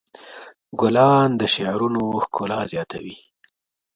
ګلان 0.79 1.29
د 1.39 1.41
شعرونو 1.53 2.03
ښکلا 2.23 2.59
زیاتوي. 2.71 3.15